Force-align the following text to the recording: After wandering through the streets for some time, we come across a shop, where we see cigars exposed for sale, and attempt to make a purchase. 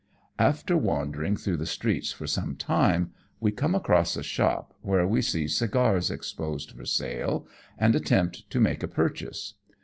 After 0.39 0.75
wandering 0.75 1.37
through 1.37 1.57
the 1.57 1.67
streets 1.67 2.11
for 2.11 2.25
some 2.25 2.55
time, 2.55 3.11
we 3.39 3.51
come 3.51 3.75
across 3.75 4.15
a 4.17 4.23
shop, 4.23 4.73
where 4.81 5.05
we 5.07 5.21
see 5.21 5.47
cigars 5.47 6.09
exposed 6.09 6.71
for 6.71 6.85
sale, 6.85 7.47
and 7.77 7.93
attempt 7.95 8.49
to 8.49 8.59
make 8.59 8.81
a 8.81 8.87
purchase. 8.87 9.53